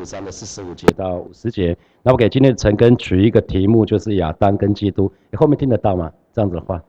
[0.00, 1.76] 五章的四十五节到五十节。
[2.02, 5.10] 那我给今天的陈根取一个题目，就是亚当跟基督。
[5.30, 6.12] 你后面听得到吗？
[6.32, 6.82] 这样子的话，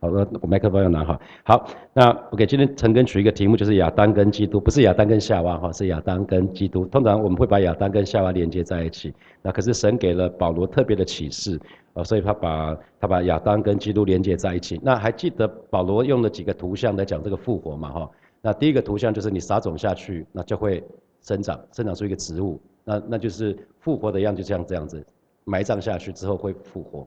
[0.00, 1.20] 好，我我麦克风要拿好。
[1.44, 6.84] 好，那我给今天陈根取一个题目，就是亚当跟基督，不是亚当跟夏娃哈，是亚当跟基督。
[6.86, 9.14] 通常我们会把亚当跟夏娃连接在一起。
[9.40, 11.60] 那可是神给了保罗特别的启示，
[11.94, 14.80] 呃，所以他把他把亚当跟基督连接在一起。
[14.82, 18.10] 那还记得保罗用了几个图像来讲这个复活嘛哈？
[18.40, 20.82] 那第一个图像就是你撒种下去，那就会。
[21.22, 25.04] 生长，生长出一个植物，那那就是复活的样，就像这样子，
[25.44, 27.06] 埋葬下去之后会复活。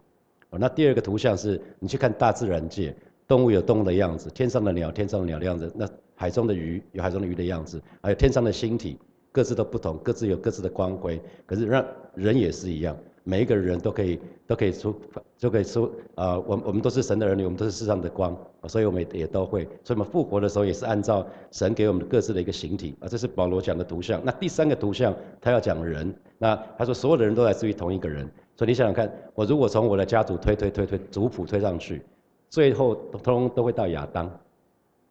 [0.57, 2.95] 那第二个图像是你去看大自然界，
[3.27, 8.97] 动物有动物的样子，天上的鸟，天上的鸟的样子，那海中的鱼有海中的鱼的样子，还有天上的星体，
[9.33, 11.21] 各自都不同，各自有各自的光辉。
[11.45, 12.95] 可是让人也是一样。
[13.27, 14.95] 每一个人都可以都可以出，
[15.35, 16.37] 就可以出啊！
[16.37, 19.63] 我我们都是神的儿女，我们都是世上的光，所以我们也都会。
[19.83, 23.07] 所以我们复活的时候也是按照神给我们各自的一个形体啊。
[23.07, 24.21] 这是保罗讲的图像。
[24.23, 25.11] 那第三个图像，
[25.41, 26.13] 他要讲人。
[26.37, 28.29] 那他说所有的人都来自于同一个人。
[28.55, 32.03] 所以你想想看，我如果从我的家族推推推推族谱推上去，
[32.51, 34.27] 最后通通都会到亚当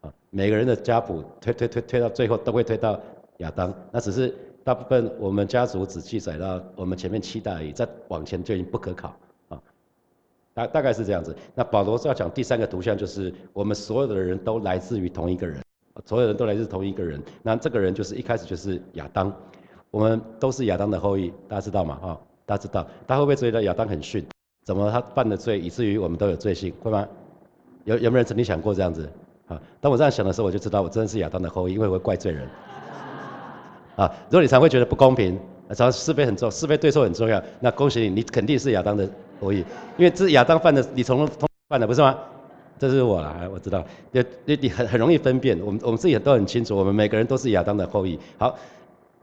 [0.02, 0.12] 啊。
[0.30, 3.00] 每个人的家谱推推推推到最后都会推到
[3.38, 3.74] 亚当。
[3.90, 4.32] 那只是。
[4.64, 9.14] 大部分我们家族只记载到我们前面七代而已，再往前就已经不可考
[9.50, 9.60] 啊。
[10.54, 11.36] 大大概是这样子。
[11.54, 15.62] 那保罗是要讲第三个图像，就是我们所有的人都来自于同一个人，
[16.06, 17.22] 所有人都来自同一个人。
[17.42, 19.30] 那这个人就是一开始就是亚当，
[19.90, 21.98] 我们都是亚当的后裔，大家知道吗？
[22.00, 24.24] 哈，大家知道，他会不会觉得亚当很逊？
[24.64, 27.06] 怎么他犯的罪，以至于我们都有罪性，会吗？
[27.84, 29.06] 有有没有人曾经想过这样子？
[29.46, 32.48] 啊，当我这样想的时候，我就知道我真的是亚当的后裔，因为我会怪罪人。
[33.96, 35.38] 啊，如果你常会觉得不公平，
[35.74, 39.08] 常是非很重，是非对错很重要，那恭喜你，你肯定是亚当的
[39.40, 39.58] 后裔，
[39.96, 42.16] 因为这亚当犯的，你从通犯的不是吗？
[42.76, 48.18] 这是我啊，我知道，你你你很很容易分辨，我们我们自己都很清楚，我们每个人都是亚当的后裔。
[48.36, 48.56] 好，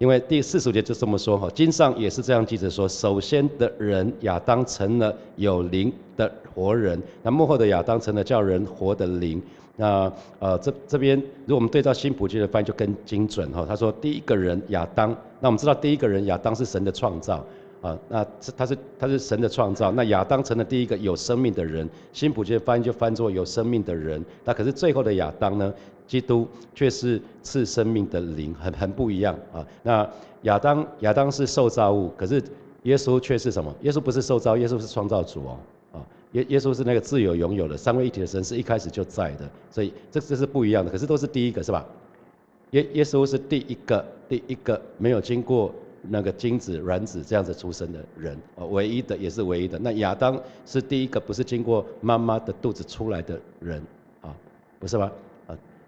[0.01, 9.39] 因为第四十节就这么说哈，经上也是这样记着说，首先的人亚当成了有灵的活人，那幕后的亚当成了叫人活的灵。
[9.75, 17.45] 那呃这这边如果我们对照新普京的翻译就更精准哈，他说第一个人亚当，那我们知道第一个人亚当是神的创造
[17.83, 25.71] 啊，那是他是他是神的创造，那亚当成了第一个有生命的人，新普京翻译就翻作有生命的人，那可是最后的亚当呢，
[26.11, 26.45] 基督
[26.75, 29.65] 却是赐生命的灵，很很不一样啊。
[29.81, 30.05] 那
[30.41, 32.43] 亚当亚当是受造物，可是
[32.83, 33.73] 耶稣却是什么？
[33.83, 35.57] 耶稣不是受造，耶稣是创造主哦。
[35.93, 40.91] 啊耶耶稣是那个自由拥有的三位一体的神，是一开始就在的，所以这这是不一样的。
[40.91, 41.85] 可是都是第一个是吧？
[42.71, 49.79] 耶耶稣是第一个第一个没有经过那个精子卵子这样子出生的人，哦，唯一的也是唯一的。
[49.79, 53.81] 那亚当是第一个不是经过妈妈的肚子出来的人，
[54.19, 54.35] 啊，
[54.77, 55.09] 不是吗？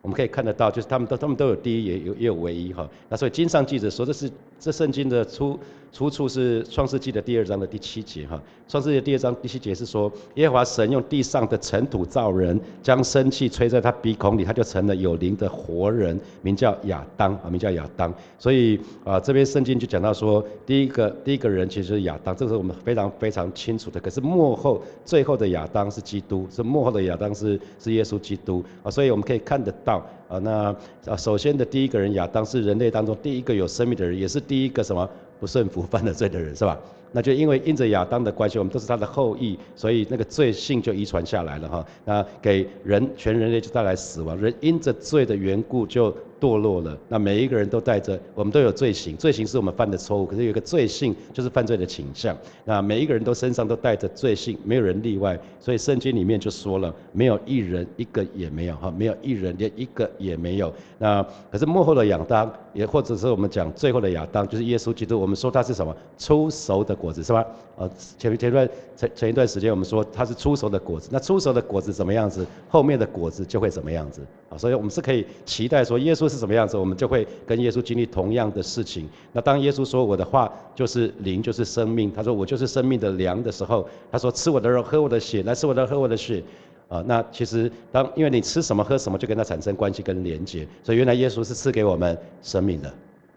[0.04, 2.88] 我们可以看得到，就是他们都他们都有第一也有也有唯一哈。
[3.08, 4.30] 那所以经上记者说这是
[4.64, 5.60] 这圣经的出。
[5.92, 18.12] 出处是创世纪的第二章的第七节哈，创世纪第二章第七节是说，耶和华神用地上的尘土造人，将生气吹在他鼻孔里，他就成了有灵的活人，名叫亚当啊，名叫亚当。
[18.40, 24.00] 所以啊，这边圣经就讲到说，第一个第一个人其实是亚当，这个是我们非常非常清楚的。
[24.00, 30.76] 可是幕后最后的亚当是基督，是幕后的亚当是是耶稣基督啊，所以我们可以看得到啊，那
[31.06, 35.10] 啊首先的第一个人亚当是人类当中第一个有生命的人，也是第一个什么？
[35.40, 36.80] 不顺服犯了罪的人是吧？
[37.12, 41.86] 那就因为因着亚当的关系，我们都是他的后裔，所以那个罪性就遗传下来了哈。
[42.06, 46.16] 那给人全人类就带来死亡，人因着罪的缘故就。
[46.44, 60.74] 堕落了，那每一个人都带着，我们都有罪行，罪行是我们犯的错误，可是有一个罪性就是犯罪的倾向，那每一个人都身上都带着罪性，没有人例外，所以圣经里面就说了，没有一人一个也没有哈，没有一人连一个也没有。
[61.00, 65.96] 那可是幕后的亚当，也或者是我们讲最后的亚当，就是耶稣基督，我们说他是什么？
[66.18, 67.46] 出熟的果子是吧？
[67.78, 67.90] 呃，
[68.20, 74.58] 前前段前前一段时间我们说他是出熟的果子，那出熟的果子怎么样子，后面的果子就会怎么样子啊？
[74.58, 76.33] 所以我们是可以期待说耶稣。
[76.34, 79.08] 是什么样子，我们就会跟耶稣经历同样的事情。
[79.32, 86.44] 那当耶稣说我的话就是灵，就是生命，他说我就是生命的粮的时候，他说吃我的肉，喝我的血，来吃我的喝我的血。
[86.90, 90.68] 啊，那其实当因为你吃什么喝什么，就跟他产生关系跟连接。
[90.84, 92.90] 所以原来耶稣是赐给我们生命的，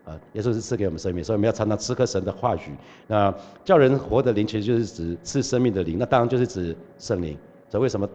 [0.04, 2.60] 啊，耶稣是赐给我们生命，所以我们要常常吃喝神的话语。
[3.06, 3.32] 那
[3.64, 7.36] 叫人活的灵，其实就是指赐生命的灵，那当然就是指圣灵。
[7.70, 8.08] 所以为什么？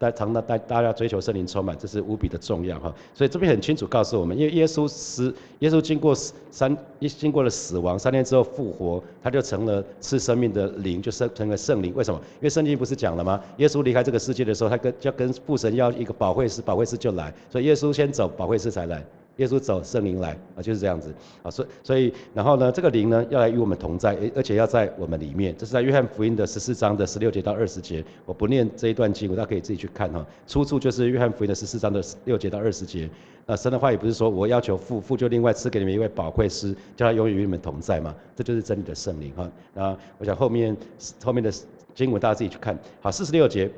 [0.00, 2.92] 在常常大大家追求圣灵充满，这是无比的重要哈。
[3.14, 6.14] 所以这边很清楚告诉我们，因为耶稣死，耶稣经过
[6.50, 11.94] 三一，经过了死亡，三天之后复活，他就成了赐生命的灵，就生成了圣灵。
[11.94, 12.18] 为什么？
[12.36, 13.38] 因为圣经不是讲了吗？
[13.58, 17.30] 耶稣离开这个世界的时候，他跟要跟父神要一个保惠师，保惠师就来。
[17.50, 19.04] 所以耶稣先走，保惠师才来。
[19.40, 21.50] 耶稣走，圣灵来啊，就是这样子啊。
[21.50, 25.54] 所所以，然后呢，这个灵呢要来与我们同在，而且要在我们里面。
[25.56, 28.04] 这是在约翰福音的十四章的十六节到二十节。
[28.26, 30.24] 我不念这一段经文，大家可以自己去看哈。
[30.46, 33.08] 出处就是约翰福音的十四章的十六节到二十节。
[33.46, 38.14] 那神的话也不是说我要求父，父就另外赐给你们一位宝贵师，叫他永远与你们同在嘛。
[38.36, 39.50] 这就是真理的圣灵哈。
[39.72, 40.76] 那，我想后面
[41.24, 41.50] 后面的
[41.94, 42.78] 经文大家自己去看。
[43.00, 43.70] 好，四十六节。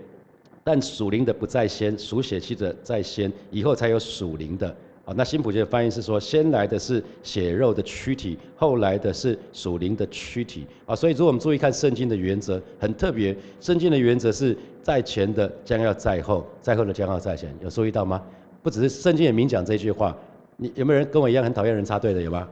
[0.65, 4.73] 但属灵的不在先，属血气的在先，以后才有属灵的。
[5.05, 10.65] 啊，那新普节的翻译是说，先来的是血肉的躯体，后来的是属灵的躯体。
[10.87, 13.37] 啊，所以如果我们注意看圣经的原则，很特别。
[13.61, 17.53] 圣经的原则是在前的将要在后，在后的将要在前。
[17.61, 18.23] 有注意到吗？
[18.63, 20.17] 不只是圣经也明讲这句话。
[20.57, 22.23] 你有没有人跟我一样很讨厌人插队的？
[22.23, 22.49] 有吗？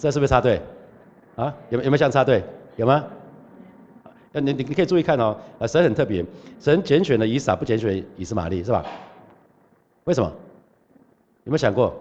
[0.00, 0.60] 这是不是插队？
[1.36, 2.42] 啊，有有没有像插队？
[2.74, 3.04] 有吗？
[4.32, 6.24] 那，你你你可以注意看哦，呃，神很特别，
[6.58, 8.84] 神拣选了以撒，不拣选以斯玛利，是吧？
[10.02, 10.32] 为什么？
[11.48, 11.94] 有没有想过？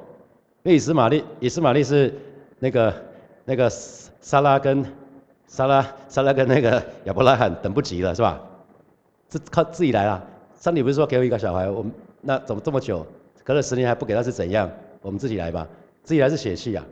[0.63, 2.13] 因为以斯玛利，以斯玛利是
[2.59, 2.93] 那个
[3.45, 4.83] 那个撒拉跟
[5.47, 8.41] 撒拉撒拉跟那个亚伯拉罕等不及了，是吧？
[9.31, 10.21] 是靠自己来啊！
[10.59, 11.89] 上帝不是说给我一个小孩，我们
[12.19, 13.07] 那怎么这么久，
[13.45, 14.69] 隔了十年还不给他是怎样？
[15.01, 15.65] 我们自己来吧，
[16.03, 16.83] 自己来是血气呀，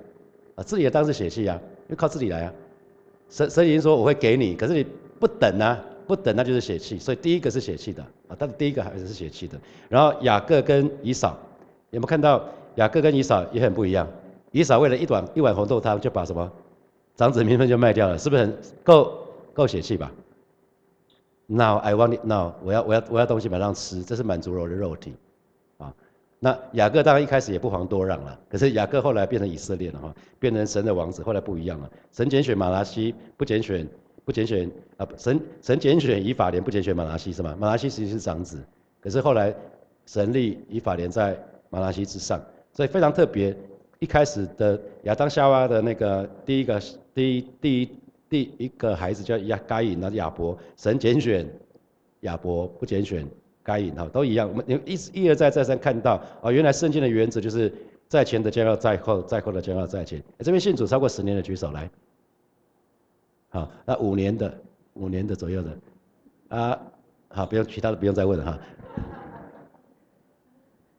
[0.55, 2.53] 啊，自己也当是血气呀，因为靠自己来啊。
[3.29, 4.87] 神神已经说我会给你，可是你。
[5.17, 9.57] 不等啊，不等那就是血气，所以第一个是血气的啊，但是第一个还是是血气的。
[9.87, 11.37] 然后雅各跟以扫，
[11.95, 12.43] 有没有看到
[12.75, 14.05] 雅各跟以扫也很不一样？
[14.51, 16.51] 以扫为了一碗一碗红豆汤就把什么
[17.15, 19.17] 长子名分就卖掉了，是不是很够
[19.53, 20.11] 够血气吧
[21.47, 25.15] ？Now I want it now，我要我要我要东西马上吃，这是满足我的肉体
[25.77, 25.93] 啊。
[26.39, 31.89] 那雅各当然一开始也不遑多让了，可是雅各后来变成以色列了哈，变成神的王子，后来不一样了。
[32.11, 33.87] 神拣选马拉西，不拣选。
[34.25, 37.55] 不拣选啊，神神拣选以法莲，不拣选马拉西是吗？
[37.59, 38.59] 马拉西其实是长子，
[38.99, 39.53] 可是后来
[40.07, 41.37] 神立以法莲在
[41.69, 42.41] 马拉西之上，
[42.73, 43.55] 所以非常特别。
[43.99, 46.81] 一开始的亚当夏娃的那个第一个
[47.13, 47.89] 第一第一
[48.29, 51.47] 第一个孩子叫亚该隐，那亚伯，神拣选
[52.19, 53.25] 亚伯，不拣选
[53.63, 54.49] 该隐哈，都一样。
[54.49, 57.73] 我们一一而再再三看到啊，原来圣经的原则就是
[58.09, 60.21] 在前的将要在后，在后的将要在前。
[60.39, 61.89] 这边信主超过十年的举手来。
[63.47, 64.53] 好，那五年的，
[64.95, 65.77] 五年的左右的，
[66.49, 66.79] 啊，
[67.29, 68.59] 好，不用其他的不用再问了哈。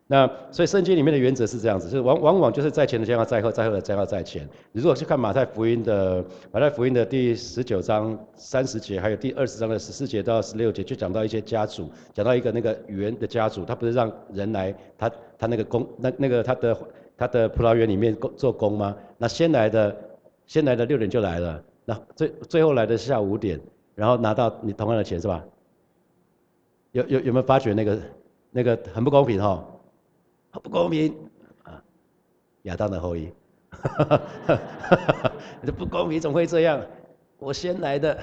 [0.08, 4.48] 那所以圣经里面的原则是这样子，就是往往往就是在前的将要在后，在后的将要在前。
[4.70, 16.78] 你如果去看马太福音的马太福音的第十九章三十节，还有第二十章的十四节到十六节，就讲到一些家族，讲到一个那个园的家族，他不是让人来他他那个工那那个他的
[17.16, 18.96] 他的葡萄园里面工做工吗？
[19.18, 19.96] 那先来的
[20.46, 21.60] 先来的六点就来了。
[21.84, 23.60] 那最最后来的下午五点，
[23.96, 25.44] 然后拿到你同样的钱是吧？
[26.92, 27.98] 有有有没有发觉那个
[28.52, 29.66] 那个很不公平哈？
[30.60, 31.14] 不公平
[31.62, 31.82] 啊！
[32.62, 33.28] 亚当的后裔，
[35.64, 36.80] 这不公平，怎么会这样？
[37.38, 38.18] 我先来的，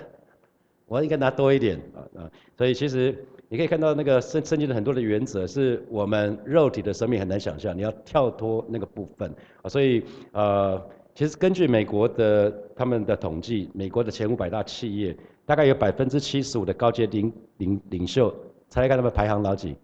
[0.85, 2.31] 我应该拿多一点啊啊！
[2.57, 10.81] 所以其实你可以看到那个圣圣经的很多的原则，是我们肉体的生命很难想象，你要跳脱那个部分啊，所以呃。
[11.15, 15.15] 其实根据美国的他们的统计，美国的前五百大企业，
[15.45, 18.33] 大概有百分之七十五的高阶领领领袖，
[18.67, 19.75] 猜看他们排行老几？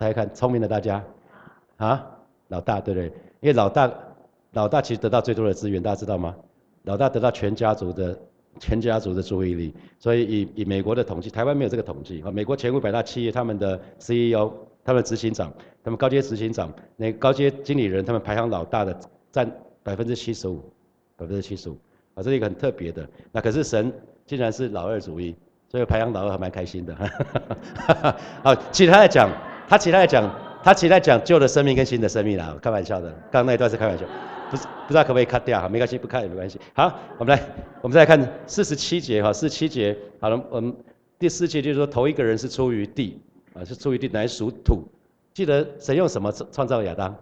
[0.00, 1.04] 猜看，聪明的大家，
[1.76, 2.06] 啊，
[2.48, 3.06] 老大对不对？
[3.40, 3.92] 因为老大，
[4.52, 6.34] 老大其实得到最多的资源，大家知道吗？
[6.84, 8.18] 老大得到全家族的
[8.58, 12.30] 全家族的注意力，所以以以美国的统计，台湾没有这个统计啊。
[12.30, 14.50] 美国前五百大企业，他们的 CEO、
[14.82, 15.52] 他们执行长、
[15.84, 18.98] 他们高阶执行长、那高阶经理人，他们排行老大的
[19.30, 19.50] 占。
[19.82, 20.62] 百分之七十五，
[21.16, 21.72] 百分之七十五，
[22.12, 23.08] 啊，这是一个很特别的。
[23.32, 23.90] 那可是神
[24.26, 25.34] 竟然是老二主义，
[25.70, 26.94] 所以排行老二还蛮开心的。
[28.44, 29.30] 好，其他来讲，
[29.70, 30.28] 他其他来讲，
[30.64, 33.14] 他其他讲旧的生命跟新的生命啦，开玩笑的。
[33.30, 34.04] 刚那一段是开玩笑，
[34.50, 36.58] 不是不知道可不可以 cut 掉哈，没关系，不看也没关系。
[36.74, 37.40] 好，我们来，
[37.80, 40.74] 我们再看四十七节哈，四十七节，好了，我们
[41.20, 43.20] 第四节就是说头一个人是出于地，
[43.54, 44.82] 啊，是出于地乃属土。
[45.32, 47.14] 记得神用什么创造亚当？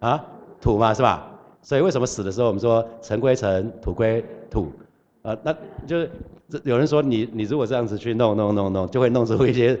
[0.00, 0.24] 啊，
[0.60, 1.30] 土嘛，是吧？
[1.62, 4.72] 所以为什么死的时候我们说尘归尘，土归土，
[5.22, 6.10] 啊，那就是
[6.64, 9.78] 有人说你你如果这样子去弄弄弄弄，就会弄出一些，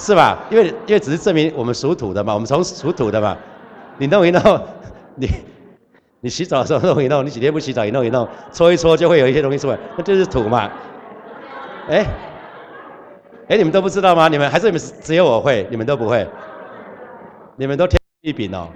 [0.00, 0.38] 是吧？
[0.50, 3.36] 因为因为只是证明我们属土的嘛，我们从属土的嘛，
[3.98, 4.40] 你弄一弄，
[5.14, 5.28] 你
[6.20, 10.70] 你洗澡的时候弄一弄，你几天不洗澡一弄一弄，搓一搓就会有一些东西出来，那就是土嘛。
[11.88, 12.06] 哎，
[13.48, 14.26] 哎，你们都不知道吗？
[14.28, 16.26] 你们还是你们只有我会，你们都不会，
[17.56, 18.68] 你们都天一禀哦。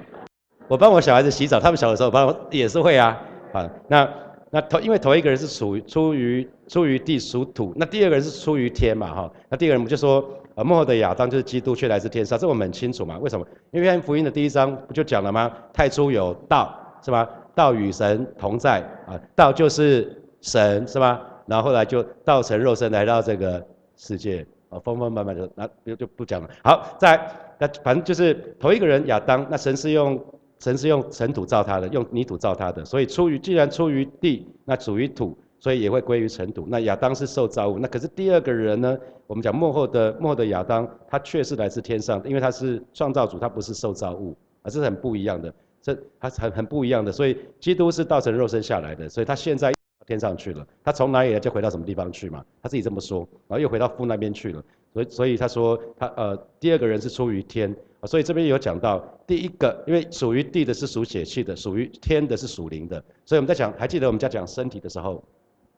[0.68, 3.18] 我帮我小孩子洗澡，他们小的时候帮我也是会啊，
[3.52, 4.06] 啊，那
[4.50, 10.22] 那头因为头一个人是属于出于出于地属土，那第二个人是出于天嘛哈，那第二个人我们就说，
[10.54, 13.46] 而幕后的亚当就是基督却来自天上，这我们很清楚嘛，为什么？
[13.70, 15.52] 因为福音的第一章不就讲了吗？
[15.72, 17.28] 太初有道是吧？
[17.54, 21.20] 道与神同在啊，道就是神是吧？
[21.46, 23.64] 然后后来就道成肉身来到这个
[23.96, 26.48] 世界啊，丰丰满满的，那就就不讲了。
[26.62, 27.20] 好，在
[27.58, 30.22] 那反正就是头一个人亚当，那神是用。
[30.60, 36.66] 神是用尘土造他的，用泥土造他的，所以出于既然出于地，那属于土，所以也会归于尘土。
[36.68, 38.98] 那亚当是受造物，那可是第二个人呢？
[39.26, 47.10] 我们讲幕后的幕后的亚当，他却是来自天上，因为他是创造主，他不是受造物而，是很不一样的，这他很很不一样的。
[47.10, 49.72] 所以基督是道成肉身下来的，所以他现在
[50.06, 52.44] 天上去了，他从哪里来就回到什么地方去嘛？
[52.62, 54.62] 他自己这么说，然后又回到父那边去了。
[54.92, 57.74] 所以所以他说他呃第二个人是出于天。
[58.06, 63.02] 所以这边有讲到，第一个，因为属于地的是属血气的，属于天的是属灵的。
[63.24, 65.24] 所以我们在讲，还记得我们在讲身体的时候，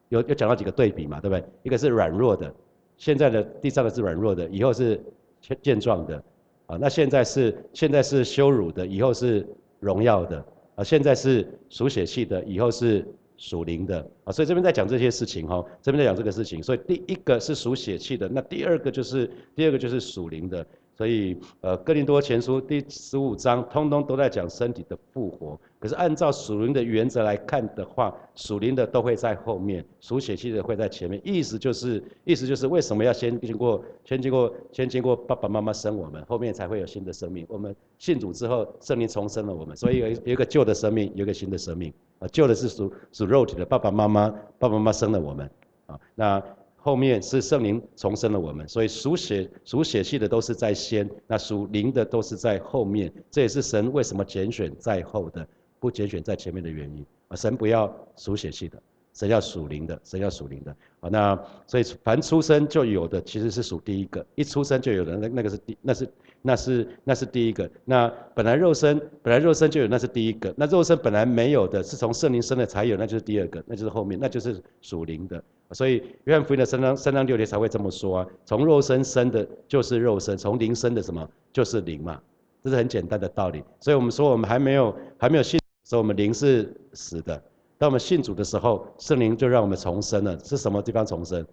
[0.08, 1.44] 有有讲到几个对比嘛，对不对？
[1.62, 2.54] 一个是软弱的，
[2.96, 5.00] 现在的第三个是软弱的，以后是
[5.40, 6.22] 健健壮的，
[6.66, 9.46] 啊，那现在是现在是羞辱的，以后是
[9.80, 10.44] 荣耀的，
[10.76, 20.66] 啊，现在是属血气的，以后是属灵的，啊，所以这边在讲这些事情哈，这边在讲这个事情，所以第一个是属血气的，那第二个就是第二个就是属灵的。
[20.96, 25.60] 所以，呃，哥林多前书第十五章，通通都在讲身体的复活。
[25.78, 31.20] 可是按照属灵的原则来看的话，属灵的都会在后面，属血气的会在前面。
[31.22, 37.44] 意思就是，意思就是为什么要先经过，先经过，先经过爸爸妈妈生我们，后面才会有新的生命。
[37.46, 41.92] 我们信主之后，圣灵重生了我们，所以有一个旧的生命，有一个新的生命。
[42.20, 45.50] 啊，旧的是属属肉体的，爸爸妈妈，爸爸妈妈生了我们。
[45.84, 46.42] 啊，那。
[46.86, 53.12] 后面是圣灵重生了我们，所以属血属血气的都是在先，那属灵的都是在后面。
[53.28, 55.44] 这也是神为什么拣选在后的，
[55.80, 57.04] 不拣选在前面的原因。
[57.26, 58.80] 啊，神不要属血气的，
[59.12, 60.70] 神要属灵的，神要属灵的。
[61.00, 66.08] 啊，那所以凡出生就有的其实是属第一个，一出生就有的那那个是第那是
[66.40, 67.68] 那是那是第一个。
[67.84, 70.54] 那本来肉身本来肉身就有，那是第一个。
[70.56, 75.42] 那肉身本来没有的，是从圣灵生的才有，那就是第二个，那就是后面，那就是属灵的。
[75.72, 82.20] 所以约翰福音的三章三章六节才会这么说啊，从肉身生的就是肉身，从灵生的什么就是灵嘛，
[82.62, 83.62] 这是很简单的道理。
[83.80, 87.42] 所以我们说我们还没有还没有信，说我们灵是死的，
[87.78, 91.44] 当我们信主的时候，圣灵就让我们重生了，是什么地方重生？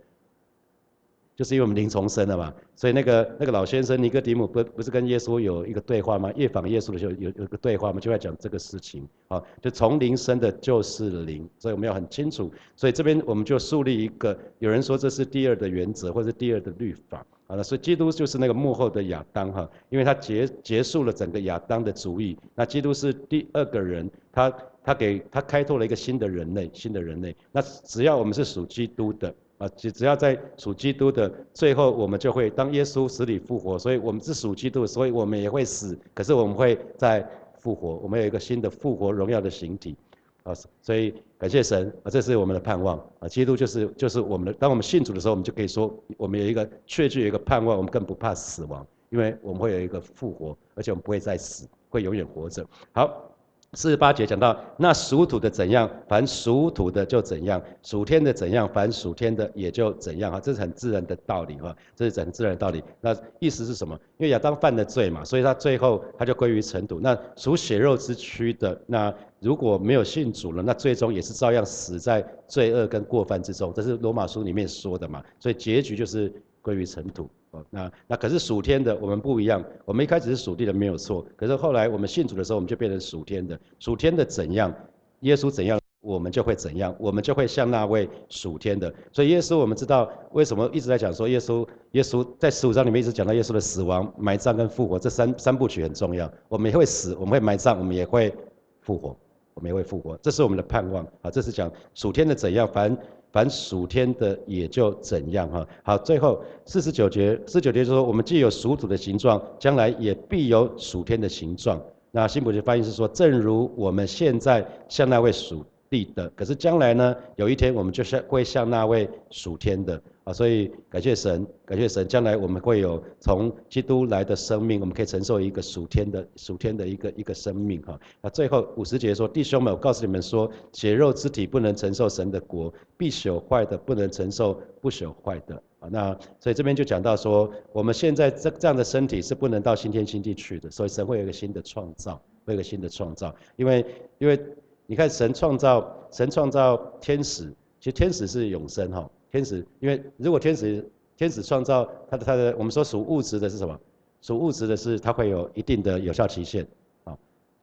[1.36, 6.32] 就是因为我们灵重生了嘛，所以那个那个老先生尼哥底母不不是跟耶稣有一个对话吗？
[6.36, 12.52] 夜访耶稣的时候有有个对话嘛，就在讲这个事情啊，就从灵生的就是灵，所以我们要很清楚。
[12.76, 29.34] 所以这边我们就树立一个，有人说这是第二的原则，或者第二的律法，好了，所以基督就是那个幕后的亚当哈，因为他结结束了整个亚当的主义，那基督是第二个人，他他给他开拓了一个新的人类，新的人类，那只要我们是属基督的。
[29.60, 37.26] 啊，只只要在属基督的最后，我们就会当耶稣死里复活，所以我们是属基督，所以我们也会死，可是我们会在
[37.60, 39.96] 复活，我们有一个新的复活荣耀的形体，
[40.44, 52.66] 啊，所以感谢神啊，这是我们的盼望啊，基督就是就是我们的，当我们信主的时候，我们就可以说，我们有一个确据，有一个盼望，我们更不怕死亡，因为我们会有一个复活，而且我们不会再死，会永远活着。
[52.92, 53.30] 好。
[53.76, 60.32] 四十八节讲到，那属土的怎样，凡属土的就怎样；属天的怎样，凡属天的也就怎样。
[60.32, 62.84] 哈，这是很自然的道理哈，这是很自然的道理。
[63.02, 63.96] 那意思是什么？
[64.18, 67.00] 因为亚当犯的罪嘛，所以他最后他就归于尘土。
[67.00, 73.74] 那属血肉之躯的，那如果没有信主了，那最终也是照样死在罪恶跟过犯之中。
[73.74, 77.28] 这是罗马书里面说的嘛，所以结局就是归于尘土。
[77.70, 79.64] 那那可是属天的，我们不一样。
[79.86, 81.26] 我们一开始是属地的，没有错。
[81.36, 83.60] 可是后来我们信主的时候，我们就变成属天的。
[83.80, 84.74] 属天的怎样，
[85.22, 88.94] 耶稣怎样，我们就会怎样，我们就会像那位属天的。
[89.12, 96.32] 所以耶稣，我们知道为什么一直在讲说耶稣，耶稣在十五章里面一直讲到耶稣的死亡、埋葬跟复活这三三部曲很重要。
[96.48, 98.34] 我们也会死，我们会埋葬，我们也会
[98.82, 99.16] 复活，
[99.54, 101.30] 我们也会复活，这是我们的盼望啊！
[101.30, 102.98] 这是讲属天的怎样，凡。
[103.34, 105.68] 凡属天的也就怎样哈。
[105.82, 111.82] 好，最后四十九节，四十九节说，我们既有属土的形状，将来也必有属天的形状。
[112.12, 120.00] 那新普学翻译是说，正如我们现在像那位属地的，可是将来呢，有一天我们就是会像那位属天的。
[120.24, 128.00] 啊，所以感谢神，感谢神，将来我们会有从基督来的生命，我们可以承受一个属天的、属天的一个一个生命哈。
[128.22, 135.90] 那最后五十节说，弟兄们，我告诉你们说，血肉之体不能承受神的国，必朽坏的不能承受不朽坏的啊。
[135.92, 143.86] 那所以这边就讲到说，我们现在这这样的身体是不能到新天新地去的，所以神会有一个新的创造，会有一个新的创造，因为
[144.20, 144.40] 因为。
[144.86, 147.46] 你看神创造神创造天使，
[147.80, 150.88] 其实天使是永生哈，天使因为如果天使
[151.18, 153.78] 天使创造它的它的我们说属物质的是什么？
[154.22, 156.66] 属物质的是它会有一定的有效期限
[157.04, 157.18] 啊，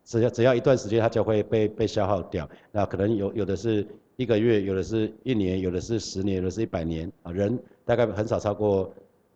[0.04, 3.86] 只要只要一段时间它就会被被消耗掉，那可能有有的是
[4.16, 8.92] 一个月，有的是一年，有的是十年，有的是一百年啊，人大概很少超过。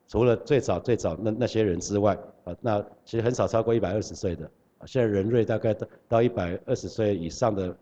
[0.07, 4.51] 除了最早最早那那些人之外，啊，那其实很少超过一百二十岁的，
[4.85, 7.75] 现在人类大概到到一百二十岁以上的，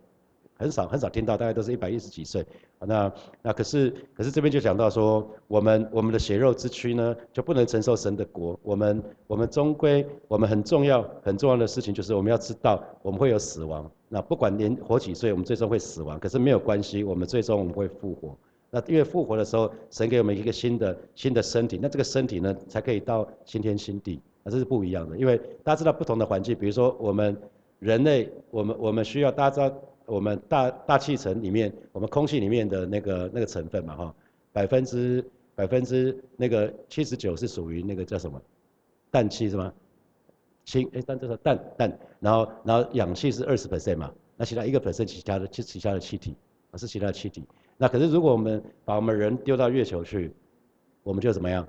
[0.62, 2.46] 很少很少听到，大概都是一百一十几岁，
[2.78, 18.36] 那那可是可是这边就讲到说，我们我们的血肉之躯呢，就不能承受神的国，我们我们终归我们很重要很重要的事情就是我们要知道我们会有死亡，那不管年活几岁，我们最终会死亡，可是没有关系，我们最终我们会复活。
[18.74, 25.18] 那因为复活的时候，神给我们一个新的新的身体，那这个身体呢，才可以到新天新地，啊，这是不一样的。
[25.18, 27.36] 因为大家知道不同的环境，比如说我们
[27.80, 29.76] 人类，我们我们需要大家知道，
[30.06, 34.14] 我们大大气层里面，我们空气里面的那个那个成分嘛，哈，
[34.52, 38.40] 百分之百分之那个七十九是属于那个叫什么
[39.10, 39.72] 氮气是吗？
[40.64, 46.36] 氢，哎，氮这是氮氮，然后然后氧气是二十 percent 嘛，那其他一个 percent 其他的其其他的气体，
[46.70, 47.44] 啊是其他的气体。
[47.76, 50.32] 那可是，如果我们把我们人丢到月球去，
[51.02, 51.66] 我们就怎么样？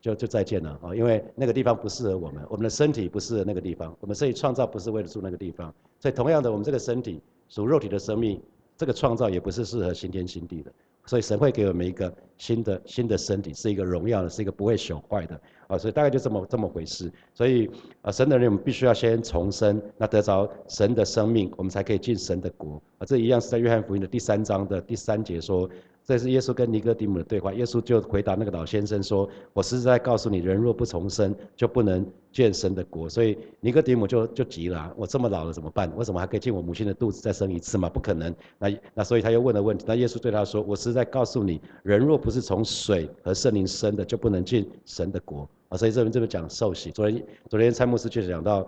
[0.00, 0.94] 就就再见了啊！
[0.94, 5.72] 因为那个地方不适合我们，我们的身体不适合那个地方，我们身体创造不是为了住那个地方。
[5.98, 8.40] 所以，同样的，我们这个身体属肉体的生命，
[8.78, 10.72] 这个创造也不是适合新天新地的。
[11.06, 15.38] 所以，神会给我们一个新的新的身体，是一个荣耀的，是一个不会朽坏的。
[15.66, 17.10] 啊，所以大概就这么这么回事。
[17.34, 17.68] 所以，
[18.02, 22.80] 啊，神的人我们必须要先重生，那得着神的生命，我们才可以进神的国。
[22.98, 25.68] 啊，这一样是在约翰福音的第三章的第三节说。
[26.04, 27.52] 这是耶稣跟尼哥底母的对话。
[27.54, 35.94] 耶稣就回答那个老先生说：“我实在告诉你，人若不重生，就不能见神的国。”所以尼哥底母就就急了：“我这么老了怎么办？
[35.96, 37.88] 为什么还可以进我母亲的肚子再生一次吗？
[37.88, 39.84] 不可能。”那那所以他又问了问题。
[39.86, 46.90] 那耶稣对他说：“我实在告诉你，人若不是从水和圣灵生的，就不能进神的国。”啊，所以这边这边讲受洗。
[46.90, 48.66] 昨天昨天蔡牧师就讲到。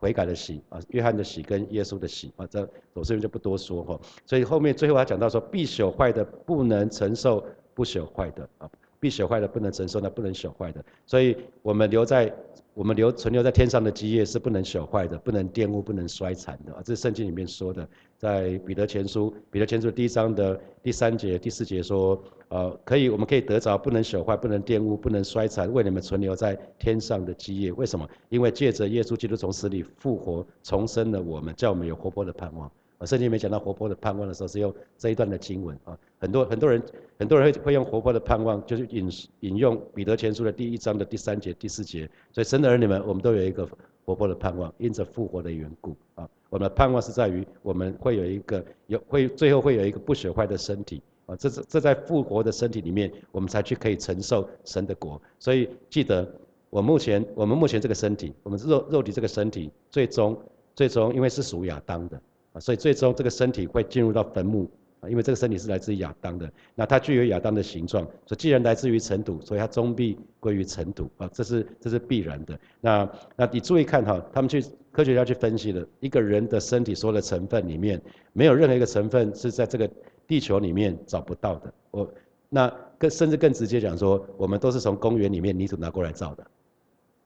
[0.00, 2.60] 悔改的喜啊，约翰的喜跟耶稣的喜啊，这
[2.94, 4.00] 我这边就不多说哈。
[4.24, 7.44] 所以后面最后他讲到说，必朽坏的不能承受
[7.74, 8.70] 不朽坏的啊，
[9.00, 10.84] 必朽坏的不能承受那不能朽坏的。
[11.06, 12.32] 所以我们留在
[12.74, 16.72] 我们留存留在天上的基业是不能朽坏的，不能玷污，不能衰残的。
[16.84, 22.22] 这是圣经里面说的，在彼得前书彼得前书第一章的第三节第四节说。
[22.50, 27.70] 呃，可以，我们可以得着不能朽坏、不能玷污、不能衰残，为你们存留在天上的基业。
[27.70, 28.04] 为什么？
[28.28, 32.68] 因为借着耶稣基督从死里复活、重生了我们，叫我们有活泼的盼望。
[33.00, 35.98] 啊，圣经没讲到活泼的盼望的时候，是用这一段的经文啊。
[36.18, 36.82] 很多很多人
[37.18, 39.10] 很多人会会用活泼的盼望，就是引
[39.40, 42.06] 引用彼得前书的第一章的第三节、第四节。
[42.30, 43.66] 所以神的儿女们，我们都有一个
[44.04, 51.00] 活泼的盼望，因着复活的缘故啊，我们的盼望是在于我们会有一个有会最后会有一个不朽坏的身体。
[51.24, 55.18] 啊，这是这在复活的身体里面，我们才去可以承受神的国。
[55.38, 56.30] 所以记得，
[56.68, 60.38] 我目前我们目前这个身体，我们肉肉体这个身体，最终
[60.74, 62.20] 最终因为是属亚当的
[62.52, 72.58] 啊，所以最终这个身体会进入到坟墓啊，因为这个身体是来自于亚当的，那它具有亚当的形状，所以既然来自于尘土，所以它终必归于尘土啊，这是这是必然的。
[72.80, 78.00] 那那你注意看哈，他们去科学家去分析了一个人的身体所有的成分里面，
[78.32, 79.90] 没有任何一个成分是在这个。
[80.30, 82.08] 地球里面找不到的，我
[82.48, 86.46] 那更甚至更直接讲说，我们都是从公园里面泥土拿过来造的，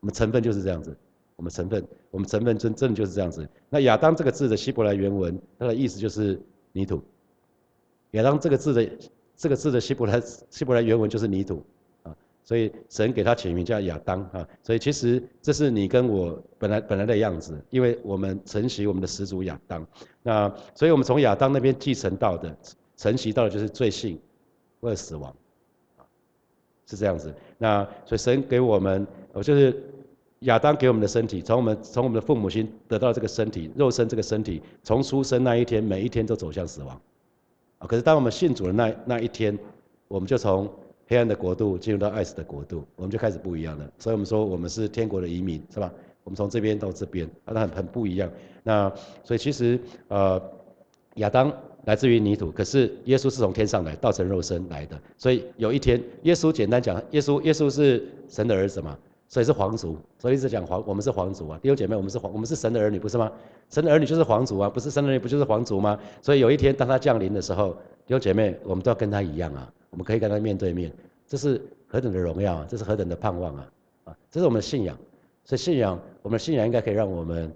[0.01, 0.97] 我们成分就是这样子，
[1.37, 3.49] 我们成分，我们成分真真的就是这样子。
[3.69, 6.41] 那亚当这个字的希伯来原文，它的意思就是
[6.73, 7.03] 泥土。
[8.13, 8.91] 亚当这个字的
[9.37, 11.65] 这个字的希伯来希伯来原文就是泥土
[12.05, 12.17] 啊。
[12.45, 19.85] 所以神给他起名叫亚当啊，所以其实这是你跟我本来本来的样子，因为我们承袭我们的始祖亚当，
[20.23, 22.57] 那所以我们从亚当那边继承到的，
[22.97, 24.21] 承袭到的就是罪性
[24.81, 25.35] 或者死亡，
[26.87, 27.35] 是这样子。
[27.57, 29.83] 那所以神给我们，我就是
[30.41, 37.01] 亚当给我们的身体，从我们从我们的父母亲得到这个身体，肉身这个身体，从出生那一天，每一天都走向死亡，
[37.79, 39.59] 啊，可是当我们信主的那那一天，
[40.09, 40.69] 我们就从。
[41.07, 43.87] 黑暗的国度进入到爱死的国度，我们就开始不一样了。
[43.99, 45.93] 所以我们说我们是天国的移民，是吧？
[46.25, 48.31] 我们从这边到这边，那很很不一样。
[48.63, 48.91] 那
[49.23, 50.43] 所以其实呃，
[51.17, 51.53] 亚当
[51.85, 54.99] 来自于泥土，可是耶稣是从天上来，道成肉身来的。
[55.19, 59.97] 所以有一天，耶稣简单讲，耶稣耶稣是神的儿子嘛，所以是皇族。
[60.19, 61.59] 所以一直讲皇，我们是皇族啊。
[61.63, 63.31] 弟兄姐妹，我们是皇，我们是神的儿女，不是吗？
[63.71, 65.99] 神的儿女就是皇族啊，不是神的儿女不就是皇族吗？
[66.23, 67.71] 所以有一天当他降临的时候，
[68.07, 69.71] 弟兄姐妹，我们都要跟他一样啊。
[69.91, 70.93] 我们可以跟他面对面，
[71.27, 72.67] 这是何等的荣耀啊！
[72.69, 73.69] 这是何等的盼望啊！
[74.05, 74.99] 啊，这是我们的信仰。
[75.45, 77.53] 所以信仰，我们的信仰应该可以让我们，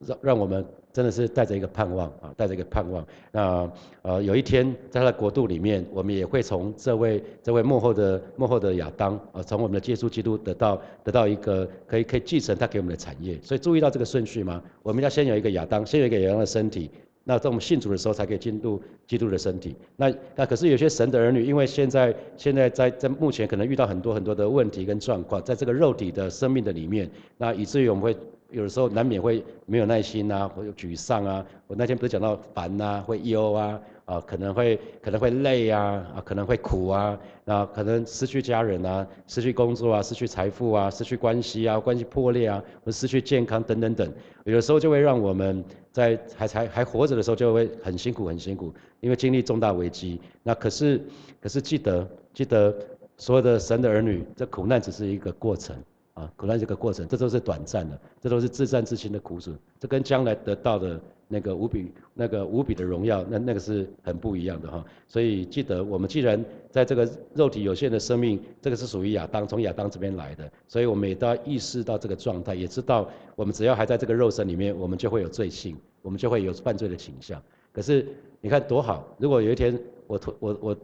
[0.00, 3.06] 让让我们真的是带着一个盼望啊，带着一个盼望。
[3.32, 3.70] 那
[4.02, 13.38] 呃，有一天在他的国度里面，我们也会从这位这位幕后的幕后的亚当啊，从我们的耶稣基督得到得到一个可以可以继承他给我们的产业。
[13.42, 14.62] 所以注意到这个顺序吗？
[14.82, 16.90] 我们要先有一个亚当，先有一个亚当的身体。
[17.22, 19.76] 那在我们信主的时候，才可以进入基督的身体。
[19.94, 28.16] 那那可是有些神的儿女，因为现在现在在在目前可能遇到很多很多的问题跟状况，在这个肉体的生命的里面，那以至于我们会
[28.50, 31.44] 有的时候难免会没有耐心啊，或者沮丧啊。
[31.66, 33.80] 我那天不是讲到烦呐，会忧啊。
[34.06, 50.20] 啊，可能会可能会累啊，啊，可能会苦啊，那可能失去家人啊，失去工作啊，失去财富啊，失去关系啊，关系破裂啊，或失去健康等等等，有的时候就会让我们在还还还活着的时候就会很辛苦很辛苦，因为经历重大危机。
[50.42, 51.00] 那可是
[51.40, 52.74] 可是记得记得
[53.16, 55.76] 所有的神的儿女，这苦难只是一个过程
[56.14, 61.00] 啊，苦难这个过程，这都是短暂的，这都是自战自清的苦楚，这跟将来得到的。
[61.32, 64.84] 那个无比那个无比的荣耀，那那个是很不一样的哈。
[65.06, 77.40] 所以记得，我们既然在这个肉体有限的生命，这个是属于亚当，从亚当这边来的，所以我们也都要意识到这个状态，也知道我们只要还在这个肉身里面，我们就会有罪性，我们就会有犯罪的倾向。
[77.72, 78.04] 可是
[78.40, 80.76] 你看多好，如果有一天我我我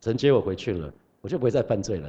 [0.00, 2.08] 承接我回去了，我就不会再犯罪了，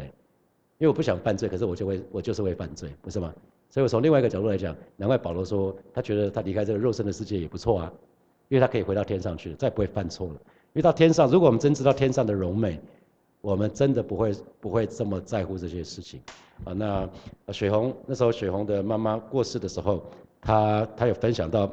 [0.77, 3.33] 因为我不想犯罪，可是我就会我就是会犯罪，不是吗？
[3.69, 7.93] 所以我从另外一个角度来讲，难怪保罗说，他觉得他离开这个肉身的世界也不错啊，
[8.49, 10.33] 因为他可以回到天上去，再不会犯错了。
[10.33, 10.39] 因
[10.73, 12.79] 为到天上，如果我们真知道天上的荣美，
[13.41, 16.19] 我们真的不会不会这么在乎这些事情
[16.63, 16.73] 啊。
[16.73, 17.09] 那
[17.53, 20.03] 雪红那时候雪红的妈妈过世的时候，
[20.41, 21.69] 她她有分享到，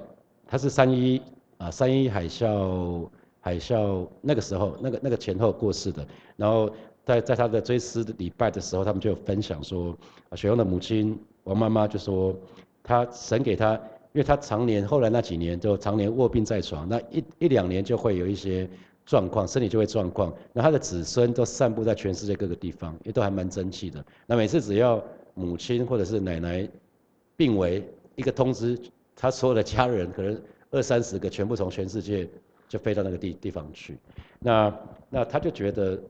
[0.47, 1.21] 她是三一
[1.59, 3.09] 啊三一海啸
[3.41, 6.71] 海啸那个时候那个那个前后过世的，然后
[7.05, 9.97] 在在他的追思礼拜的时候，他们就有分享说，
[10.35, 11.19] 雪红的母亲。
[11.45, 12.33] 王妈妈就说，
[12.85, 13.75] 她神给她，
[14.13, 18.71] 因为她常年后来那几年就常年卧病在床，那一一两年就会有一些
[19.05, 20.33] 状况，身体就会状况。
[20.53, 24.05] 那她的子孙都散布在全世界各个地方，也都还蛮争气的。
[24.25, 25.03] 那每次只要
[25.35, 26.69] 母亲或者是奶奶
[27.37, 27.83] 病危，
[28.15, 28.79] 一个通知，
[29.17, 32.29] 她所有的家人可能二三十个全部从全世界
[32.69, 33.99] 就飞到那个地地方去。
[34.39, 34.73] 那
[35.11, 36.01] 那她就觉得。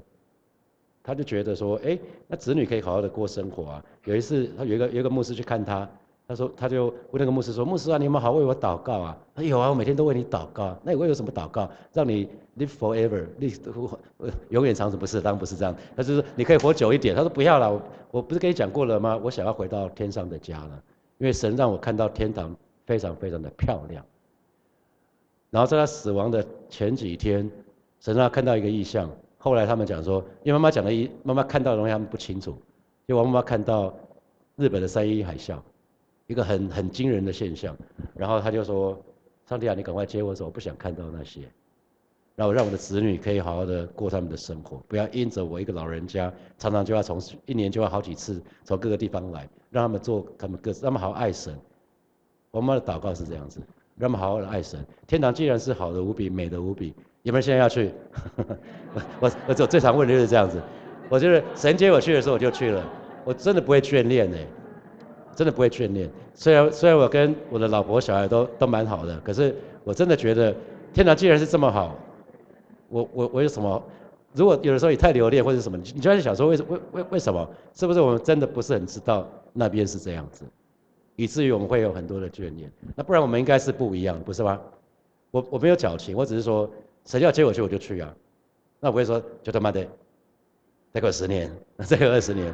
[1.02, 3.84] 他就觉得说，哎，那子女可以好好的过生活啊。
[4.04, 5.88] 有一次，他有一个有一个牧师去看他，
[6.28, 9.18] 他说，他就问那个牧师说，牧师啊，你有没有好为我祷告啊？
[9.34, 10.76] 他有啊，我每天都为你祷告。
[10.84, 11.68] 那你会有什么祷告？
[11.92, 13.96] 让你 live forever，live
[14.50, 14.98] 永远长存？
[14.98, 15.74] 不是，当然不是这样。
[15.96, 17.14] 他就是你可以活久一点。
[17.16, 19.18] 他说不要了，我我不是跟你讲过了吗？
[19.22, 20.82] 我想要回到天上的家了，
[21.18, 22.54] 因为神让我看到天堂
[22.86, 24.04] 非常非常的漂亮。
[25.50, 27.50] 然后在他死亡的前几天，
[28.00, 29.10] 神让他看到一个异象。
[29.44, 32.57] 后来他们讲说，因为妈妈讲的一妈妈看到的东西他们不清楚，
[33.09, 33.92] 就我妈妈看到
[34.55, 35.59] 日本的三一海啸，
[36.28, 37.76] 一个很很惊人的现象，
[38.14, 38.96] 然后他就说，
[39.48, 41.40] 上帝啊，你赶快接我走，我不想看到那些，
[42.37, 51.59] 然后让我的子女可以好好的过他们的生活，不要因着我一个老人家，常常就要从一年就要好几次从各个地方来，让他们做他们各自，让他们好好爱神。
[52.52, 53.61] 我妈的祷告是这样子，
[53.96, 54.87] 让他们好好的爱神。
[55.09, 56.94] 天堂既然是好的无比，美的无比。
[57.22, 57.90] 有没有现在要去？
[58.94, 60.61] 我我我最常问的就是这样子。
[61.08, 62.82] 我就是神接我去的时候我就去了，
[63.24, 64.37] 我真的不会眷恋呢，
[65.37, 66.08] 真的不会眷恋。
[66.35, 69.54] 虽然虽然我跟我的老婆小孩都都蛮好的，可是
[69.85, 70.54] 我真的觉得
[70.94, 71.96] 天堂既然是这么好，
[72.88, 73.82] 我我我有什么？
[74.32, 77.46] 如果有的时候你太留恋或者什么，你就在想说为什为为为什么？
[77.74, 80.46] 是不是我们真的不是很知道那边是这样子，
[81.16, 82.72] 以至于我们会有很多的眷恋？
[82.96, 84.58] 那不然我们应该是不一样，不是吗？
[85.30, 86.70] 我我没有矫情，我只是说。
[87.04, 88.14] 谁要接我去我就去啊，
[88.80, 89.86] 那我会说就他妈的，
[90.92, 91.50] 再过十年，
[91.84, 92.52] 再过二十年，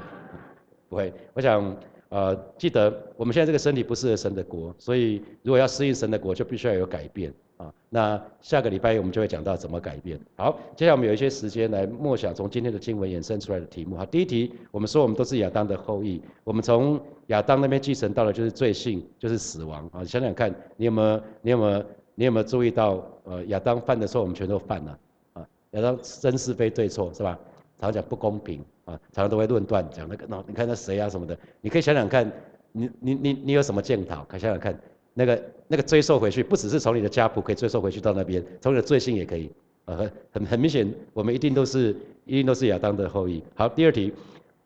[0.88, 1.12] 不会。
[1.34, 1.76] 我想，
[2.08, 7.72] 呃，记得我们现在这个身体不适合神的国，所以如果要适应神的国，就必须要有改变啊。
[7.90, 10.18] 那下个礼拜我们就会讲到怎么改变。
[10.36, 13.96] 好，接下来我们有一些时间来默想从今天的经文衍生出来的题目。
[13.96, 20.02] 好，第一题，我们说我们都是亚当的后裔，我们从亚当那边继承到了就是罪性，就是死亡啊。
[20.04, 21.22] 想想看，你有没有？
[21.42, 21.84] 你有没有？
[22.18, 24.98] 你有没有注意到，呃，亚当犯的错，我们全都犯了，
[25.34, 27.38] 啊，亚当真是非对错是吧？
[27.78, 32.28] 常常讲不公平，啊，常常都会论断讲那个，那你看那谁啊什么的，你可以想想看，
[32.72, 34.24] 你你你你有什么检讨？
[34.24, 34.76] 可想想看，
[35.14, 39.48] 那个那个追溯回去，不只是从你的家谱可以追溯回去到那边，从你的罪性也可以，
[39.84, 43.40] 呃，很很明显，我们一定都是一定都是亚当的后裔。
[43.54, 44.12] 好，第二题，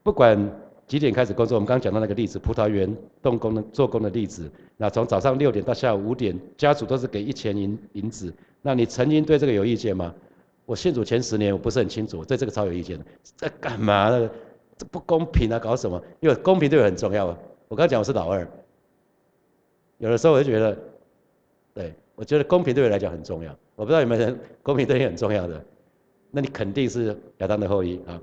[0.02, 0.50] 不管。
[0.86, 1.56] 几点开始工作？
[1.56, 4.50] 我们刚刚讲到那个例子，葡萄园动工的做工的例子。
[4.76, 8.32] 那从早上六点到下午五点，家属都是给一钱银银子。
[8.60, 10.14] 那你曾经对这个有意见吗？
[10.64, 13.04] 我信主前十年，我不是很清楚，对这个超有意见的。
[13.36, 14.30] 在干嘛呢？
[14.78, 15.58] 这不公平啊！
[15.58, 16.02] 搞什么？
[16.20, 17.38] 因为公平对我很重要啊。
[17.68, 18.46] 我刚讲我是老二，
[19.98, 20.78] 有的时候我就觉得，
[21.74, 23.52] 对我我觉得公平对我来讲很重要。
[23.74, 25.60] 我不知道有没有人公平对你很重要的，
[26.30, 28.20] 那你肯定是亚当的后裔啊。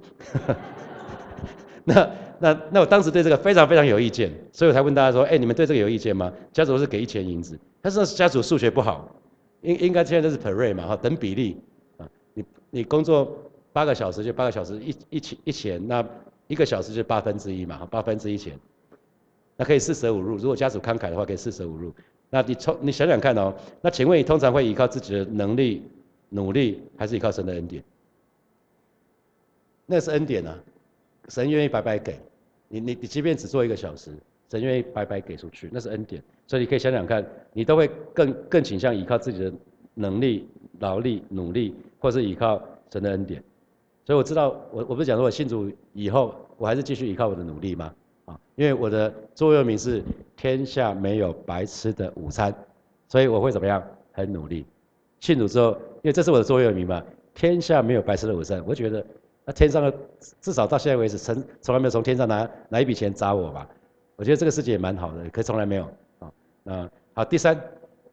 [1.83, 6.31] 那那那我当时对这个非常非常有意见，所以我才问大家说，哎，你们对这个有意见吗？
[6.53, 9.13] 家族是给一钱银子，但是家族数学不好，
[9.61, 11.57] 应应该现在都是 per rate 嘛，哈，等比例
[11.97, 13.37] 啊，你你工作
[13.73, 16.05] 八个小时就八个小时一一钱一钱，那
[16.47, 18.57] 一个小时就八分之一嘛，八分之一钱，
[19.57, 21.93] 那可以四舍五入，如果家属慷慨的话，可以四舍五入。
[22.29, 25.83] 那你从你想想看哦，那请问你通常会依靠自己的能力
[26.29, 27.83] 努力，还是依靠神的恩典？
[29.85, 30.57] 那是恩典啊。
[31.29, 32.19] 神愿意白白给，
[32.67, 34.11] 你你你即便只做一个小时，
[34.49, 36.21] 神愿意白白给出去，那是恩典。
[36.47, 39.53] 所以你可以想想看，你都会更更倾向依靠自己的
[39.93, 42.59] 能力、劳力、努力，或是依靠
[42.91, 43.43] 神的恩典。
[44.05, 47.93] 所以我知道，我我不是讲说我信主以后，我还是继续依靠我的努力吗？
[48.25, 50.03] 啊，因为我的座右铭是
[50.35, 52.51] 天下没有白吃的午餐，
[53.07, 53.83] 所以我会怎么样？
[54.11, 54.65] 很努力。
[55.19, 57.03] 信主之后，因为这是我的座右铭嘛，
[57.35, 59.05] 天下没有白吃的午餐，我觉得。
[59.49, 59.91] 那天上的
[60.39, 63.67] 至少到现在为止，从从来没有从天上拿拿一笔钱砸我吧？
[64.15, 65.85] 我觉得这个世界也蛮好的，可从来没有
[66.19, 66.31] 啊。
[66.61, 67.59] 那好，第三，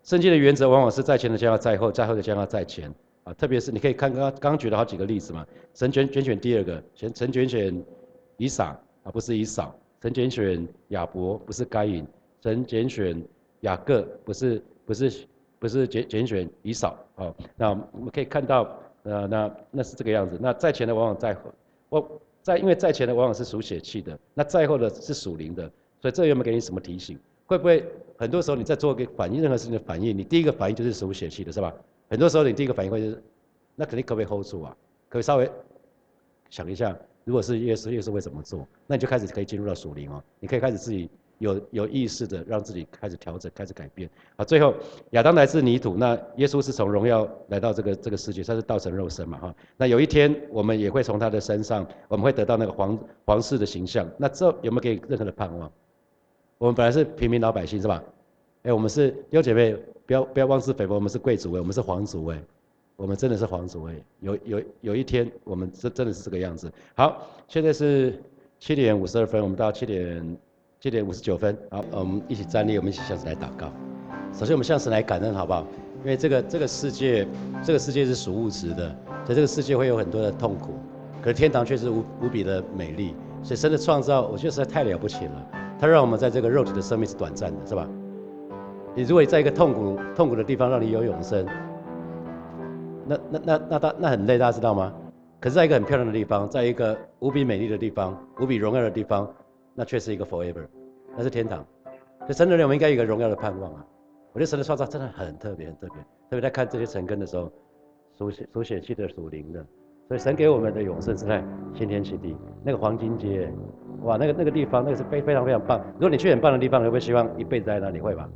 [0.03, 2.91] 圣经的原则往往是在前的将要在后，在后的将要在前
[3.25, 3.35] 啊。
[3.35, 7.85] 特别是你可以看刚刚举了好几个例子嘛，神拣拣选第二个，选神拣选
[8.39, 12.03] 以撒啊，不是以扫；神拣选亚伯，不是该隐；
[12.43, 13.23] 神拣选
[13.61, 15.13] 雅各，不是不是
[15.59, 17.31] 不是拣拣选以扫啊。
[17.57, 18.67] 那我们可以看到。
[19.07, 20.37] 呃，那那是这个样子。
[20.41, 21.43] 那在前的往往在后，
[21.89, 25.63] 我在因为在前的往往是属血气的，那在后的是属灵的，
[26.01, 27.17] 所以这有没有给你什么提醒？
[27.47, 27.85] 会不会
[28.19, 31.73] 很多时候你在做一个反应，任何事情的反应，你第一个反应就是属血气的，是吧？
[32.11, 33.23] 很多时候你第一个反应会就是，
[33.77, 34.77] 那肯定可不可以 hold 住啊？
[35.09, 35.49] 可以稍微
[36.51, 38.67] 想一下，如果是耶稣，耶稣会怎么做？
[38.89, 41.09] 那你就开始可以进入到属灵哦，你可以开始自己。
[41.39, 44.09] 有有意识的让自己开始调整，开始改变。
[44.37, 44.75] 好，最后
[45.11, 49.55] 亚当来自泥土，那耶稣是从荣耀来到这个这个世界，他是道成肉身嘛，哈。
[49.77, 54.09] 那有一天我们也会从他的身上，我们会得到那个皇皇室的形象。
[54.17, 55.71] 那这有没有给任何的盼望？
[56.57, 58.03] 我们本来是平民老百姓是吧？
[58.63, 62.43] 哎，我们是弟兄姐妹，不要不要妄自菲薄，我们是贵族哎，我们是皇族哎，
[62.97, 63.95] 我们真的是皇族哎。
[64.21, 66.73] 有有有一天我们真真的是这个样子。
[66.95, 68.19] 好，现在是
[68.59, 70.39] 七点五十二分，我们到七点。
[70.87, 73.67] 七点五十九分，好，我们一起站立，我们一起向神来祷告。
[74.33, 75.67] 首先，我们向神来感恩，好不好？
[76.05, 77.27] 因为这个这个世界，
[77.61, 80.75] 这个世界是属物质的，在这个世界会有很多的痛苦，
[81.21, 83.17] 可是天堂却是无无比的美丽。
[83.43, 85.51] 所以神的创造，我觉得实在太了不起了。
[85.77, 87.85] 他让我们在这个肉体的生命是短暂的，是吧？
[88.95, 91.45] 你如果在一个痛苦痛苦的地方让你有永生，
[93.09, 94.93] 那那那那那那很累，大家知道吗？
[95.41, 99.29] 可是在一个很漂亮的地方，在一个无比美丽的地方，无比荣耀的地方。
[99.79, 100.63] 那却是一个 forever，
[101.17, 101.65] 那是天堂。
[102.21, 103.87] 所以神的人，我们应该有一个荣耀的盼望啊！
[104.33, 105.97] 我觉得神的创造真的很特别，很特别。
[106.29, 107.51] 特别在看这些成根的时候，
[108.19, 109.65] 属血属血气的，属灵的。
[110.09, 111.43] 所以神给我们的永生是在
[111.75, 113.53] 新天新地，那个黄金街，
[114.03, 115.81] 哇，那个那个地方，那个是非非常非常棒。
[115.95, 118.01] 如果你去很棒的地方，你会不会希望一辈子在那里？
[118.01, 118.29] 会吧？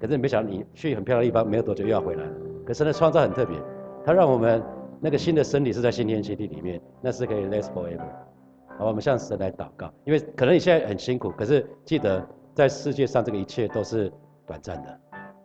[0.00, 2.30] 可是你没想到，你去很漂亮的地方，没有多久又要回来了。
[2.66, 3.56] 可神的创造很特别，
[4.04, 4.62] 他让我们
[5.00, 8.25] 那个新的身体是在新天新地里面，那是可以 last forever。
[8.78, 14.12] 好，我们向神来祷告，因为可能你现在很辛苦，可是记得在世界上这个一切都是
[14.46, 15.00] 短暂的，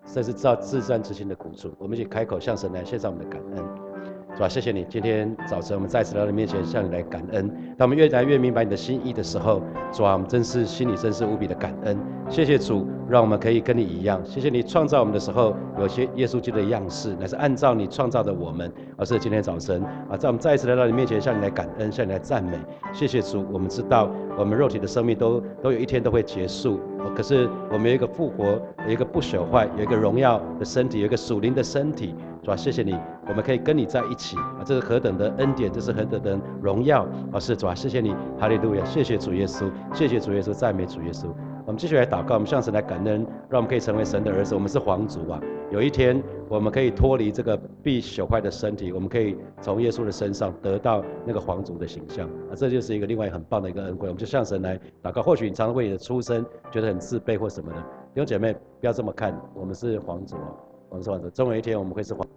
[0.06, 1.74] 甚至知道自战之心的苦处。
[1.78, 3.91] 我们一起开口向神来献上我们的感恩。
[4.36, 4.48] 主啊？
[4.48, 7.50] 谢谢你，今天早晨我们再次来到你面前，向你来感恩。
[7.78, 11.98] 当我们越来越明白你的心意的时候，主啊，我们真是心里真是无比的感恩。
[12.30, 14.22] 谢谢主，让我们可以跟你一样。
[14.24, 18.72] 谢谢你创造我们的时候，有些耶稣基督的样式，乃是按照你创造的我们。
[18.98, 22.58] 而是今天早晨啊，在我们再一次来到你面前，向你来感恩，向你来赞美。
[22.94, 26.80] 谢谢主，我们知道我们肉体的生命都都有一天都会结束，
[27.16, 32.16] 可是我们有一个复活，有一个不朽坏，有一个荣耀的身体，有一个属灵的身体。
[32.44, 37.40] 主啊，谢谢你，我们可以跟你在一起啊，这是何等的恩典，这是何等的荣耀啊！
[37.40, 41.28] 是主啊，谢谢你，哈利路亚，谢谢主耶稣，谢谢主耶稣，赞美主耶稣。
[41.68, 44.56] 我们继续来祷告，我们向神来感恩，让我们可以成为神的儿子。
[44.56, 52.56] 我们是皇族啊，有一天我们可以脱离这个必朽坏的身体，我们可以从耶稣的身上得到那个皇族的形象啊！
[52.56, 54.08] 这就是一个另外很棒的一个恩惠。
[54.08, 55.22] 我们就向神来祷告。
[55.22, 60.71] 或许你常常为你的出身觉得很自卑或什么的，弟兄姐妹不要这么看，我们是皇族啊。
[60.92, 62.28] 我们说的，总有一天我们会是皇，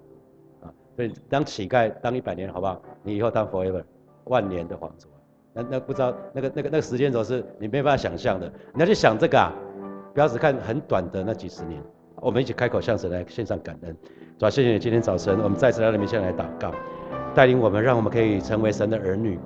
[0.63, 2.81] 啊，所以当乞丐当一百年，好不好？
[3.03, 3.83] 你以后当 forever，
[4.27, 5.09] 万年的皇族，
[5.53, 8.47] 那那不知道那个那个那个时间轴是你没办法想象的。
[8.73, 9.53] 你要去想这个啊，
[10.15, 11.83] 不要只看很短的那几十年。
[12.21, 13.93] 我们一起开口向神来献上感恩，
[14.39, 16.73] 主要谢谢你今天早晨我们再次来到你面前来祷告，
[17.35, 19.37] 带领我们，让我们可以成为神的儿女。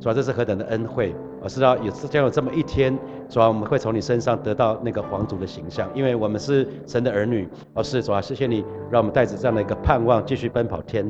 [0.00, 1.14] 主要这是何等的恩惠，
[1.46, 7.48] 我知道也是将有这么一天，主啊，我们会从你身上得到那个皇族的形象，因为我们是神的儿女。
[7.72, 11.08] 哦，是主啊，谢谢你，让我们带着这样的一个盼望，继续奔跑天。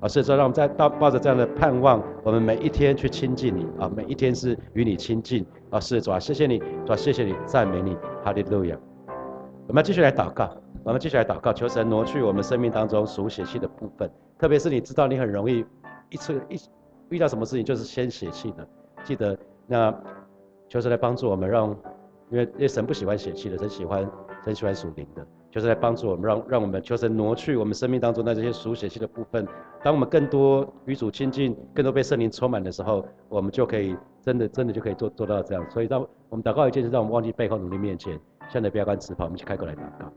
[0.00, 5.46] 啊，是说让我们在抱抱着这样的盼望，我们每一天去亲近你啊，每一天是与你亲近。
[5.70, 8.76] 啊，是主啊，谢谢你，主啊，谢谢你，赞美你，哈利路亚。
[9.68, 10.50] 我们继续来祷告，
[10.82, 15.64] 我们继续来祷告，求神挪去我们生命当中属血气的部分，特别是你知道你很容易
[16.10, 16.58] 一次一
[17.10, 18.66] 遇到什么事情就是先血气的，
[19.04, 19.94] 记得那
[20.68, 21.68] 求神来帮助我们，让
[22.30, 24.10] 因为因为神不喜欢血气的，神喜欢
[24.44, 25.26] 神喜欢属灵的。
[25.48, 29.46] 就是来帮助我们，让让我们求神挪去我们生命当中的这些属血气的部分。
[29.82, 35.70] 当我们更多与主亲近，更多被圣灵充满的时候，我们就可以真的真的就可以做做到这样。
[35.70, 39.24] 所以，让我们祷告一件事，让我们忘记背后努力面前，向着标杆直跑。
[39.24, 40.12] 我们去开口来祷告。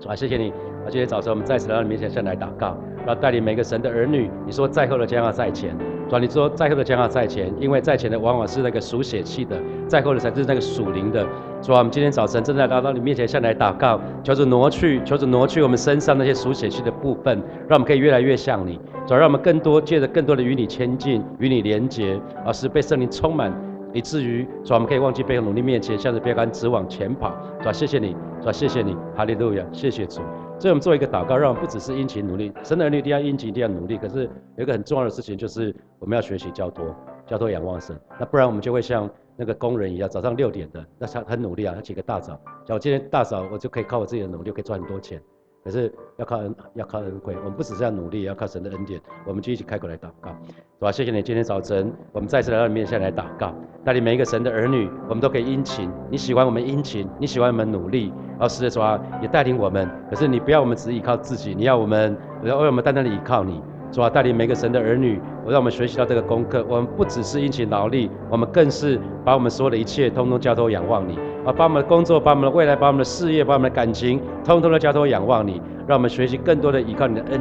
[0.00, 0.50] 主啊，谢谢你！
[0.50, 4.30] 啊，今天早晨我们再次来到你面前，向来祷告，然后带领每个神的儿女。
[4.46, 5.76] 你说在后的将要在前，
[6.08, 11.26] 主啊，你说在后的将要在前，因为在前的往往是那个属血气的，在后的才是那个属灵的。
[11.60, 18.78] 主啊，我们今天早晨正在来到你面前，向来祷告，求主挪去，求主挪去我们身上那些属血气的部分，让我们可以越来越像你。
[19.04, 23.52] 主啊，让我们更多借着更多的与你亲近，与你连结，而是被圣灵充满。
[23.94, 27.34] 以至于说，我们可以忘记背后努力面前，向着标杆直往前跑。
[27.62, 30.20] 主，谢谢你，主，谢谢你，哈利路亚，谢谢主。
[30.58, 33.96] 所以我们做一个祷告，让我们不只是殷勤努力，神的儿女一定要殷勤，一定要努力。
[33.96, 34.24] 可是
[34.56, 36.84] 有一个很重要的事情，就是我们要学习交托，
[37.26, 37.98] 交托仰望神。
[38.18, 45.20] 那不然我们就会像那个工人一样，早上六点的，那他很努力啊，他起个大早，叫我今天大早我就可以靠我自己的努力，可以赚很多钱。
[45.68, 47.36] 可是要靠恩，要靠恩惠。
[47.36, 48.98] 我们不只是要努力，要靠神的恩典。
[49.26, 50.90] 我们就一起开口来祷告，是吧？
[50.90, 53.52] 谢谢你今天早晨，我们再次来到你面前来祷告。
[53.84, 55.90] 带领每一个神的儿女，我们都可以殷勤。
[56.10, 58.10] 你喜欢我们殷勤，你喜欢我们努力。
[58.40, 59.86] 而是主啊，也带领我们。
[60.08, 63.60] 可是你不要我们只依靠自己，你要我们，要为我们单单的依靠你。
[63.92, 66.64] 主啊，带领每个神的儿女，我让我们学习到这个功课。
[66.66, 71.18] 我们不只是殷勤劳力，我们更是把我们所有的一切，通通交托仰望你。
[71.44, 75.60] 啊，把我们的工作，把我们的未来，把我们的事业，把我们的感情，通通的交托仰望你。
[75.86, 77.40] 让我们学习更多的依靠你的恩。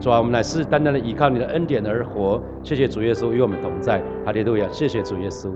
[0.00, 2.42] 主啊，我们乃是单单的依靠你的恩典而活。
[2.62, 4.02] 谢谢主耶稣与我们同在。
[4.24, 4.66] 哈利路亚！
[4.72, 5.52] 谢谢主耶稣。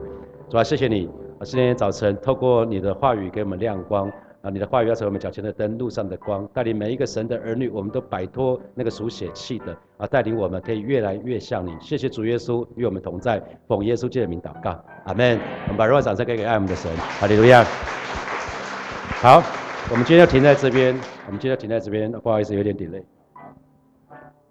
[0.48, 1.10] 主啊，谢谢你。
[1.38, 4.08] 啊，今天早晨透过你的话语给我们亮光。
[4.40, 11.74] 啊，你的话语要成为我们脚前的灯，路上的光，带领每一个神的儿女，我们都摆脱那个属血气的啊，带领我们可以越来越像你。
[11.80, 15.40] 谢谢主耶稣与我们同在，奉耶稣基督的名祷告，阿门。
[15.64, 17.64] 我们把荣耀掌声给给爱我们的神，哈利路亚。
[19.20, 19.42] 好，
[19.90, 20.94] 我们今天要停在这边，
[21.26, 23.02] 我们今天要停在这边，不好意思，有点 delay。